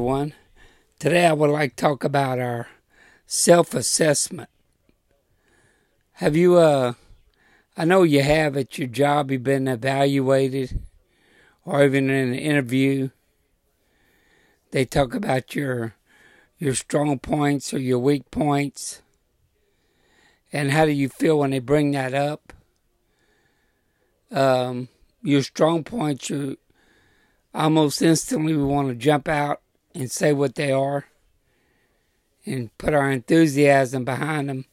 [0.00, 0.32] One.
[0.98, 2.68] Today I would like to talk about our
[3.26, 4.48] self assessment.
[6.14, 6.94] Have you uh
[7.76, 10.80] I know you have at your job you've been evaluated
[11.66, 13.10] or even in an interview
[14.70, 15.94] they talk about your
[16.58, 19.02] your strong points or your weak points.
[20.52, 22.52] And how do you feel when they bring that up?
[24.30, 24.88] Um,
[25.22, 26.56] your strong points, you
[27.54, 29.60] almost instantly we want to jump out
[29.94, 31.06] and say what they are
[32.46, 34.64] and put our enthusiasm behind them.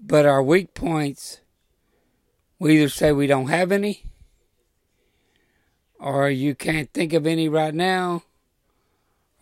[0.00, 1.40] But our weak points,
[2.58, 4.04] we either say we don't have any,
[5.98, 8.22] or you can't think of any right now,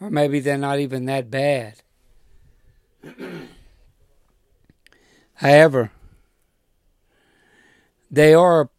[0.01, 1.75] or maybe they're not even that bad.
[5.35, 5.91] However,
[8.11, 8.71] they are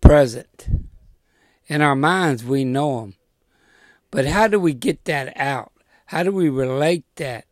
[0.00, 0.68] present.
[1.66, 3.14] In our minds, we know them.
[4.10, 5.72] But how do we get that out?
[6.06, 7.46] How do we relate that?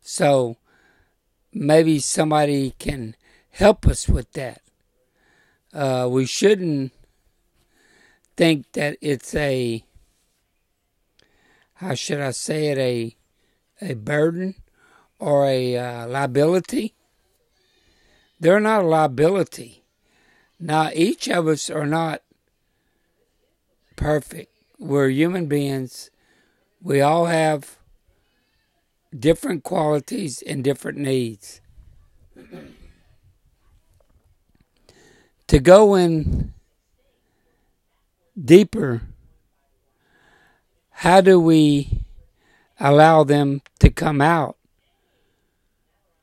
[0.00, 0.56] So
[1.52, 3.14] maybe somebody can
[3.50, 4.62] help us with that.
[5.72, 6.92] Uh, we shouldn't
[8.36, 9.84] think that it's a,
[11.74, 13.16] how should I say it, a,
[13.80, 14.56] a burden
[15.18, 16.94] or a uh, liability.
[18.40, 19.84] They're not a liability.
[20.58, 22.22] Now, each of us are not
[23.96, 24.52] perfect.
[24.80, 26.10] We're human beings.
[26.82, 27.78] We all have
[29.16, 31.60] different qualities and different needs.
[35.50, 36.54] to go in
[38.40, 39.02] deeper,
[40.90, 42.04] how do we
[42.78, 44.56] allow them to come out?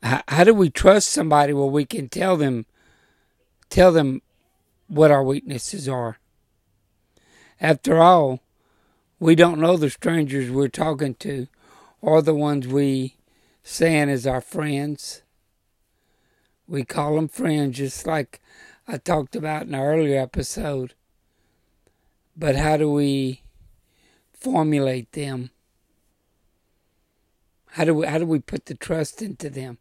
[0.02, 2.64] How, how do we trust somebody where we can tell them
[3.68, 4.22] tell them
[4.86, 6.16] what our weaknesses are?
[7.60, 8.40] After all,
[9.20, 11.48] we don't know the strangers we're talking to
[12.00, 13.16] or the ones we
[13.62, 15.22] saying as our friends.
[16.66, 18.40] We call them friends just like
[18.86, 20.94] I talked about in an earlier episode.
[22.36, 23.42] But how do we
[24.32, 25.50] formulate them?
[27.72, 29.78] How do we, how do we put the trust into them?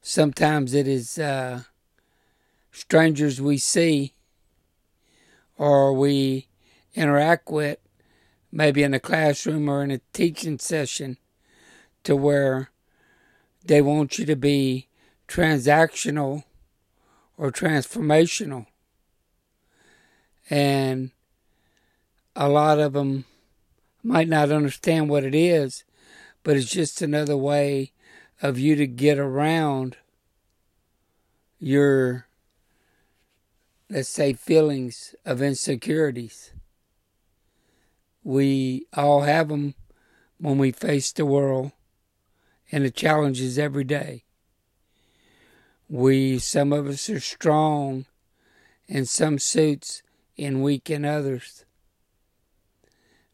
[0.00, 1.62] Sometimes it is uh,
[2.70, 4.14] strangers we see
[5.56, 6.46] or we
[6.94, 7.78] interact with,
[8.50, 11.16] maybe in a classroom or in a teaching session,
[12.04, 12.70] to where
[13.64, 14.88] they want you to be
[15.26, 16.44] transactional
[17.36, 18.66] or transformational.
[20.50, 21.10] And
[22.34, 23.26] a lot of them
[24.02, 25.84] might not understand what it is,
[26.42, 27.92] but it's just another way
[28.40, 29.96] of you to get around
[31.58, 32.26] your,
[33.90, 36.52] let's say, feelings of insecurities.
[38.28, 39.74] We all have them
[40.36, 41.72] when we face the world
[42.70, 44.24] and the challenges every day.
[45.88, 48.04] We, some of us are strong
[48.86, 50.02] in some suits
[50.36, 51.64] and weak in others.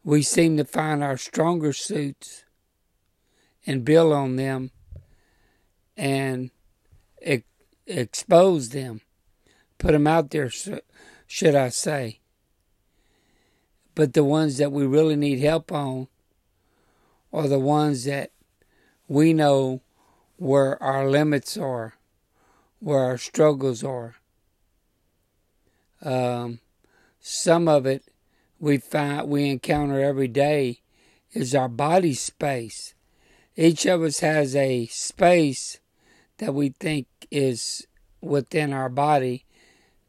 [0.04, 2.44] We seem to find our stronger suits
[3.66, 4.70] and build on them
[5.96, 6.52] and
[7.84, 9.00] expose them,
[9.76, 10.50] put them out there,
[11.26, 12.20] should I say.
[13.94, 16.08] But the ones that we really need help on
[17.32, 18.30] are the ones that
[19.08, 19.82] we know
[20.36, 21.94] where our limits are,
[22.80, 24.16] where our struggles are.
[26.02, 26.60] Um,
[27.20, 28.04] some of it
[28.58, 30.80] we find we encounter every day
[31.32, 32.94] is our body space.
[33.56, 35.80] Each of us has a space
[36.38, 37.86] that we think is
[38.20, 39.44] within our body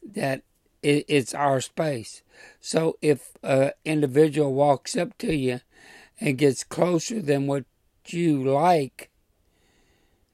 [0.03, 0.43] that
[0.85, 2.21] it's our space.
[2.61, 5.61] So if an individual walks up to you
[6.19, 7.65] and gets closer than what
[8.07, 9.09] you like,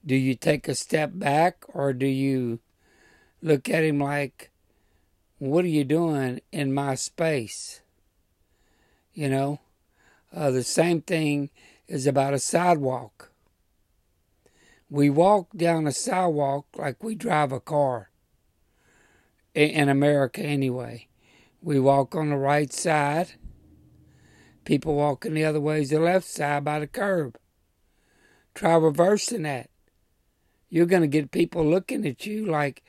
[0.05, 2.59] do you take a step back or do you
[3.41, 4.51] look at him like,
[5.37, 7.81] what are you doing in my space?
[9.13, 9.59] You know,
[10.33, 11.49] uh, the same thing
[11.87, 13.31] is about a sidewalk.
[14.89, 18.10] We walk down a sidewalk like we drive a car.
[19.53, 21.07] In America, anyway.
[21.61, 23.33] We walk on the right side.
[24.63, 27.37] People walking the other way is the left side by the curb.
[28.53, 29.69] Try reversing that.
[30.69, 32.83] You're going to get people looking at you like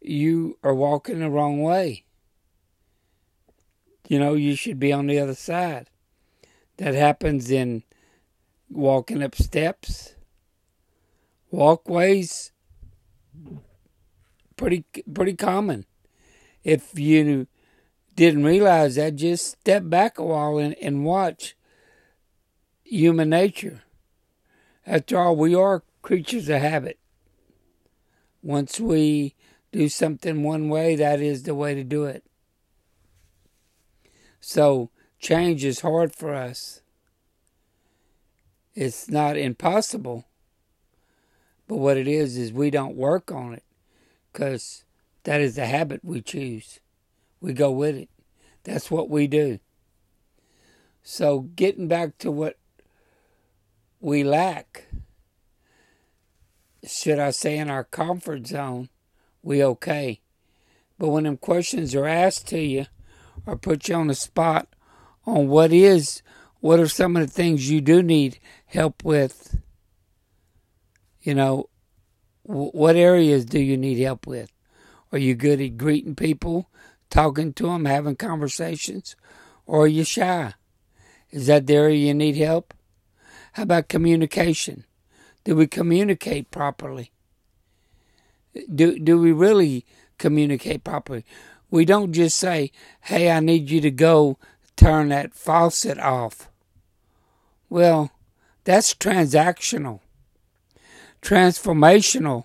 [0.00, 2.04] you are walking the wrong way.
[4.08, 5.90] You know, you should be on the other side.
[6.78, 7.82] That happens in
[8.70, 10.14] walking up steps,
[11.50, 12.52] walkways,
[14.56, 15.86] pretty pretty common.
[16.64, 17.46] If you
[18.16, 21.56] didn't realize that, just step back a while and, and watch
[22.82, 23.82] human nature.
[24.86, 26.98] After all, we are creatures of habit.
[28.42, 29.34] Once we
[29.72, 32.24] do something one way, that is the way to do it.
[34.40, 36.80] So, change is hard for us.
[38.74, 40.24] It's not impossible,
[41.66, 43.64] but what it is is we don't work on it
[44.32, 44.84] because
[45.24, 46.80] that is the habit we choose.
[47.40, 48.08] We go with it.
[48.64, 49.60] That's what we do.
[51.02, 52.58] So, getting back to what
[54.00, 54.86] we lack,
[56.84, 58.88] should I say, in our comfort zone,
[59.42, 60.20] we okay.
[60.98, 62.86] But when them questions are asked to you
[63.46, 64.68] or put you on the spot
[65.24, 66.22] on what is,
[66.60, 69.56] what are some of the things you do need help with,
[71.22, 71.68] you know,
[72.42, 74.50] what areas do you need help with?
[75.12, 76.68] Are you good at greeting people,
[77.10, 79.16] talking to them, having conversations?
[79.66, 80.54] Or are you shy?
[81.30, 82.74] Is that the area you need help?
[83.52, 84.84] How about communication?
[85.44, 87.12] Do we communicate properly?
[88.74, 89.84] Do, do we really
[90.18, 91.24] communicate properly?
[91.70, 92.70] We don't just say,
[93.02, 94.38] hey, I need you to go
[94.76, 96.50] turn that faucet off.
[97.68, 98.10] Well,
[98.64, 100.00] that's transactional.
[101.20, 102.44] Transformational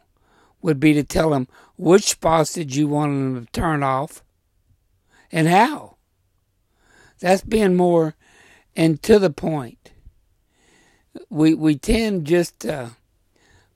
[0.63, 4.23] would be to tell them which faucet you want them to turn off
[5.31, 5.97] and how.
[7.19, 8.15] That's being more
[8.75, 9.91] and to the point.
[11.29, 12.91] We we tend just to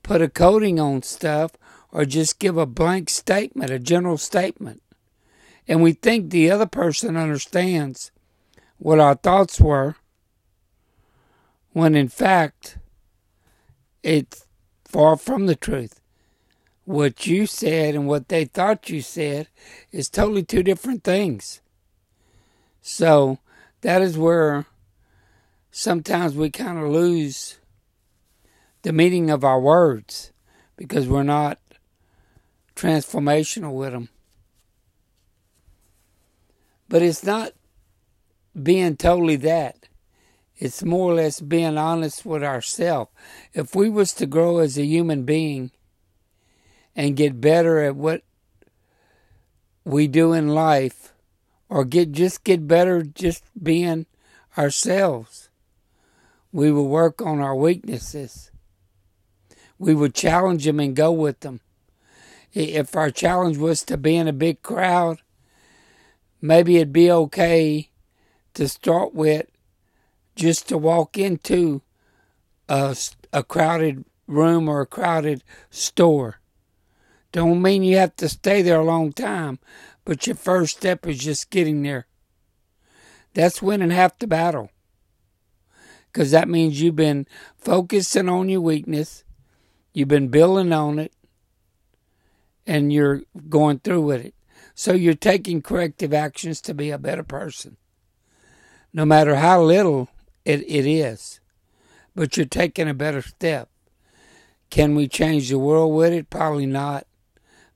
[0.02, 1.52] put a coating on stuff
[1.92, 4.82] or just give a blank statement, a general statement.
[5.68, 8.12] And we think the other person understands
[8.78, 9.96] what our thoughts were
[11.74, 12.78] when in fact
[14.02, 14.46] it's
[14.86, 16.00] far from the truth.
[16.88, 19.50] What you said and what they thought you said
[19.92, 21.60] is totally two different things.
[22.82, 23.40] So
[23.82, 24.68] that is where
[25.70, 27.60] sometimes we kind of lose
[28.84, 30.32] the meaning of our words
[30.78, 31.60] because we're not
[32.74, 34.08] transformational with them.
[36.88, 37.52] But it's not
[38.64, 39.90] being totally that.
[40.56, 43.12] It's more or less being honest with ourselves.
[43.54, 45.72] If we was to grow as a human being
[46.98, 48.24] and get better at what
[49.86, 51.14] we do in life,
[51.70, 54.08] or get just get better just being
[54.58, 55.50] ourselves,
[56.52, 58.52] we will work on our weaknesses.
[59.78, 61.62] We will challenge them and go with them.
[62.52, 65.20] If our challenge was to be in a big crowd,
[66.42, 67.92] maybe it'd be okay
[68.56, 69.46] to start with
[70.36, 71.84] just to walk into
[72.68, 72.98] a,
[73.32, 76.40] a crowded room or a crowded store.
[77.32, 79.60] Don't mean you have to stay there a long time,
[80.06, 82.08] but your first step is just getting there.
[83.34, 84.72] That's winning half the battle.
[86.12, 87.28] Because that means you've been
[87.58, 89.24] focusing on your weakness,
[89.94, 91.14] you've been building on it,
[92.66, 94.34] and you're going through with it.
[94.74, 97.78] So you're taking corrective actions to be a better person.
[98.94, 100.10] No matter how little
[100.46, 101.40] it, it is,
[102.16, 103.70] but you're taking a better step.
[104.70, 106.30] Can we change the world with it?
[106.30, 107.06] Probably not.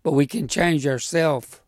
[0.03, 1.61] But we can change ourselves.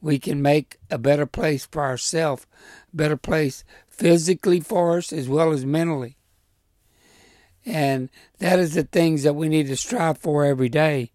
[0.00, 2.46] We can make a better place for ourselves,
[2.92, 6.16] better place physically for us as well as mentally.
[7.64, 11.12] And that is the things that we need to strive for every day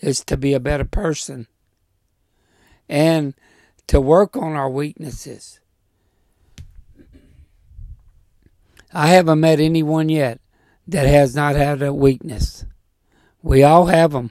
[0.00, 1.48] is to be a better person
[2.88, 3.34] and
[3.88, 5.58] to work on our weaknesses.
[8.92, 10.40] I haven't met anyone yet
[10.86, 12.64] that has not had a weakness.
[13.42, 14.30] We all have them.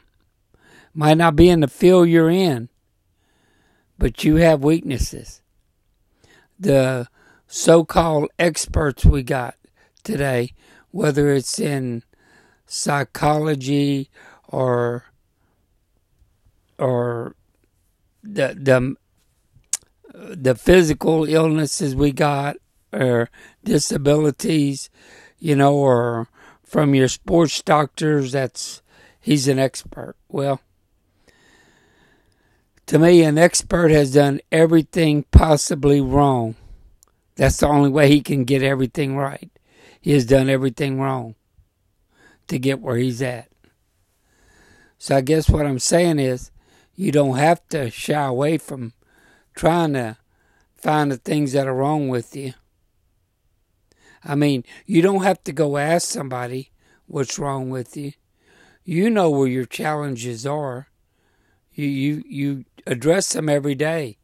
[0.94, 2.70] Might not be in the field you're in,
[3.98, 5.42] but you have weaknesses.
[6.60, 7.08] The
[7.48, 9.56] so called experts we got
[10.04, 10.54] today,
[10.92, 12.04] whether it's in
[12.66, 14.10] psychology
[14.48, 15.06] or
[16.78, 17.36] or
[18.24, 18.96] the the
[20.14, 22.58] the physical illnesses we got
[22.92, 23.30] or
[23.64, 24.90] disabilities,
[25.40, 26.28] you know, or
[26.64, 28.82] from your sports doctors that's
[29.20, 30.16] he's an expert.
[30.28, 30.62] Well,
[32.88, 36.56] to me, an expert has done everything possibly wrong.
[37.36, 39.50] That's the only way he can get everything right.
[40.02, 41.36] He has done everything wrong
[42.48, 43.50] to get where he's at.
[44.98, 46.52] So I guess what I'm saying is
[46.96, 48.94] you don't have to shy away from
[49.56, 50.18] trying to
[50.76, 52.54] find the things that are wrong with you.
[54.24, 56.72] I mean, you don't have to go ask somebody
[57.08, 58.14] what's wrong with you.
[58.84, 60.88] You know where your challenges are.
[61.74, 64.18] You you you address them every day.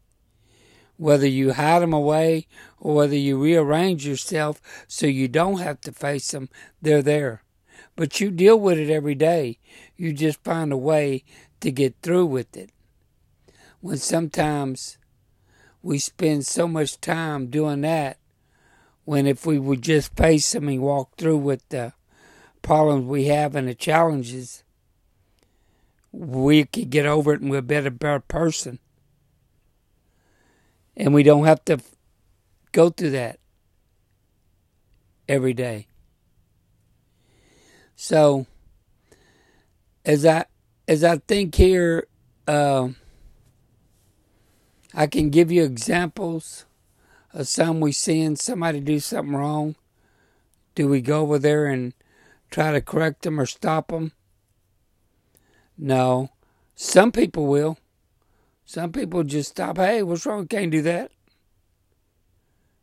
[1.00, 2.46] whether you hide them away
[2.78, 6.50] or whether you rearrange yourself so you don't have to face them,
[6.82, 7.42] they're there.
[7.96, 9.60] But you deal with it every day.
[9.96, 11.24] You just find a way
[11.62, 12.72] to get through with it.
[13.80, 14.98] When sometimes
[15.82, 18.18] we spend so much time doing that,
[19.06, 21.94] when if we would just face them and walk through with the
[22.62, 24.64] problems we have and the challenges,
[26.20, 28.78] we could get over it and we'll be a better person.
[30.98, 31.80] And we don't have to
[32.74, 33.40] go through that
[35.30, 35.88] every day.
[37.96, 38.48] So,
[40.04, 40.46] as I
[40.90, 42.06] as I think here,
[42.46, 42.90] uh,
[44.94, 46.66] I can give you examples
[47.34, 49.76] of some we seen somebody do something wrong.
[50.76, 51.94] Do we go over there and
[52.52, 54.12] try to correct them or stop them?
[55.80, 56.30] No.
[56.76, 57.78] Some people will.
[58.66, 59.78] Some people just stop.
[59.78, 60.46] Hey, what's wrong?
[60.46, 61.12] Can't do that.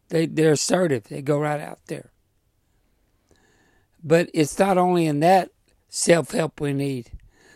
[0.08, 1.04] They they're assertive.
[1.04, 2.10] They go right out there.
[4.02, 5.50] But it's not only in that
[5.88, 7.12] self help we need.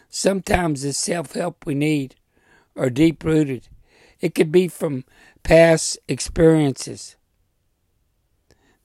[0.09, 2.17] Sometimes the self help we need
[2.77, 3.69] are deep rooted.
[4.21, 5.05] It could be from
[5.43, 7.17] past experiences.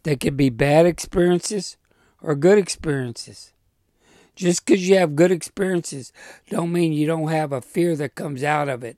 [0.04, 1.78] They could be bad experiences
[2.22, 3.52] or good experiences.
[4.36, 6.12] Just because you have good experiences
[6.50, 8.98] don't mean you don't have a fear that comes out of it.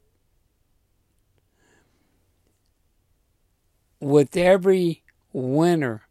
[3.99, 6.03] With every winner,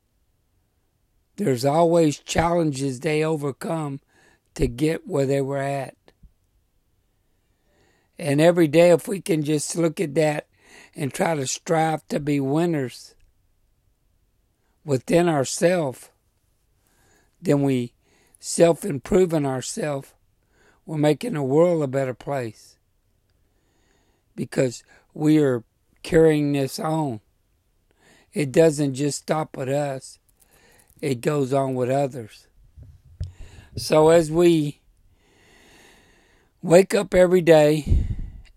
[1.36, 4.00] there's always challenges they overcome
[4.54, 5.96] to get where they were at.
[8.18, 10.46] And every day, if we can just look at that
[10.94, 13.14] and try to strive to be winners
[14.84, 16.08] within ourselves,
[17.42, 17.92] then we
[18.38, 20.12] self improving ourselves,
[20.84, 22.76] we're making the world a better place.
[24.34, 25.64] Because we are
[26.02, 27.20] carrying this on.
[28.32, 30.18] It doesn't just stop with us,
[31.00, 32.46] it goes on with others.
[33.76, 34.80] So as we
[36.62, 37.95] wake up every day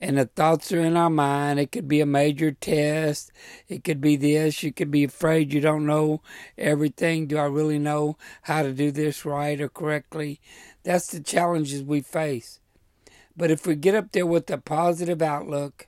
[0.01, 1.59] and the thoughts are in our mind.
[1.59, 3.31] It could be a major test.
[3.67, 4.63] It could be this.
[4.63, 6.21] You could be afraid you don't know
[6.57, 7.27] everything.
[7.27, 10.39] Do I really know how to do this right or correctly?
[10.83, 12.59] That's the challenges we face.
[13.35, 15.87] But if we get up there with a positive outlook,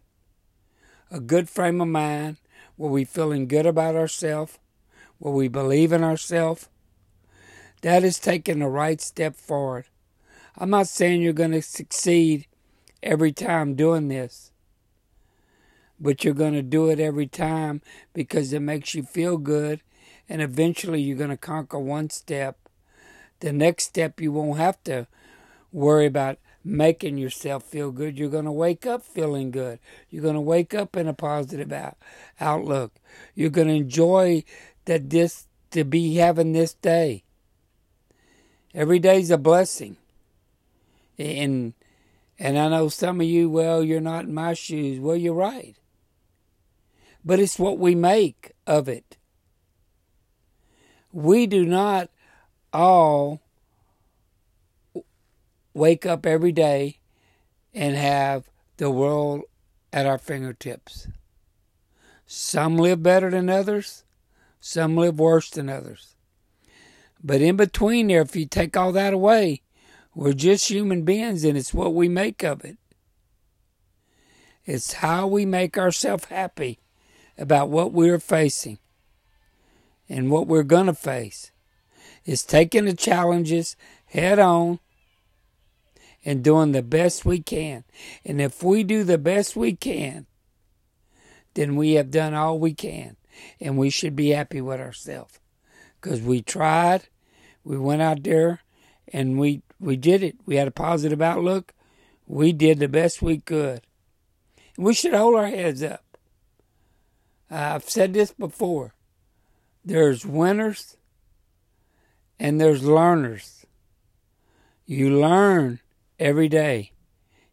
[1.09, 2.37] a good frame of mind,
[2.75, 4.57] where we feeling good about ourselves,
[5.19, 6.69] where we believe in ourselves,
[7.81, 9.85] that is taking the right step forward.
[10.57, 12.47] I'm not saying you're going to succeed
[13.03, 14.51] every time doing this.
[15.99, 17.81] But you're going to do it every time
[18.13, 19.81] because it makes you feel good.
[20.27, 22.57] And eventually you're going to conquer one step.
[23.39, 25.07] The next step, you won't have to
[25.71, 28.17] worry about making yourself feel good.
[28.17, 29.79] You're going to wake up feeling good.
[30.09, 31.97] You're going to wake up in a positive out-
[32.39, 32.93] outlook.
[33.35, 34.43] You're going to enjoy
[34.85, 37.23] that this to be having this day.
[38.73, 39.97] Every day's a blessing.
[41.17, 41.73] And
[42.41, 44.99] and I know some of you, well, you're not in my shoes.
[44.99, 45.75] Well, you're right.
[47.23, 49.17] But it's what we make of it.
[51.11, 52.09] We do not
[52.73, 53.41] all
[55.75, 56.97] wake up every day
[57.75, 59.41] and have the world
[59.93, 61.09] at our fingertips.
[62.25, 64.03] Some live better than others,
[64.59, 66.15] some live worse than others.
[67.23, 69.61] But in between there, if you take all that away,
[70.13, 72.77] we're just human beings, and it's what we make of it.
[74.65, 76.79] It's how we make ourselves happy
[77.37, 78.77] about what we're facing
[80.07, 81.51] and what we're going to face.
[82.25, 83.75] It's taking the challenges
[84.05, 84.79] head on
[86.23, 87.83] and doing the best we can.
[88.23, 90.27] And if we do the best we can,
[91.55, 93.15] then we have done all we can.
[93.59, 95.39] And we should be happy with ourselves.
[95.99, 97.07] Because we tried,
[97.63, 98.61] we went out there,
[99.11, 100.37] and we we did it.
[100.45, 101.73] We had a positive outlook.
[102.27, 103.81] We did the best we could.
[104.77, 106.05] We should hold our heads up.
[107.49, 108.93] I've said this before.
[109.83, 110.95] There's winners
[112.39, 113.65] and there's learners.
[114.85, 115.79] You learn
[116.19, 116.91] every day.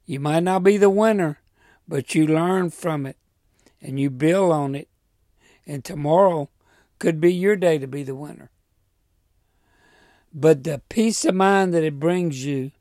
[0.05, 1.41] You might not be the winner,
[1.89, 3.17] but you learn from it
[3.81, 4.89] and you build on it.
[5.67, 6.51] And tomorrow
[6.99, 8.51] could be your day to be the winner.
[10.33, 12.73] But the peace of mind that it brings you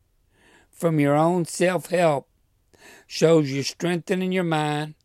[0.69, 2.27] from your own self help
[3.05, 4.95] shows you strengthening your mind.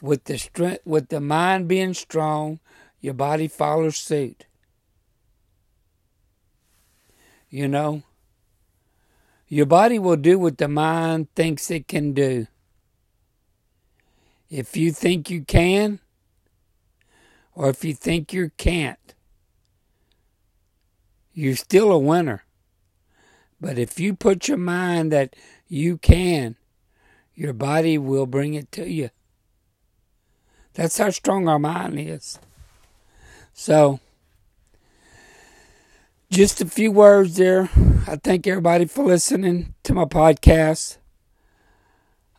[0.00, 2.60] With the strength, with the mind being strong,
[3.00, 4.46] your body follows suit.
[7.48, 8.02] You know,
[9.46, 12.48] your body will do what the mind thinks it can do.
[14.50, 16.00] If you think you can,
[17.54, 19.14] or if you think you can't,
[21.34, 22.44] you're still a winner.
[23.60, 25.34] But if you put your mind that
[25.68, 26.56] you can,
[27.34, 29.10] your body will bring it to you.
[30.74, 32.38] That's how strong our mind is.
[33.52, 34.00] So,
[36.30, 37.70] just a few words there.
[38.06, 40.98] I thank everybody for listening to my podcast.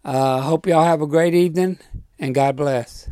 [0.03, 1.79] I uh, hope y'all have a great evening
[2.19, 3.09] and God bless.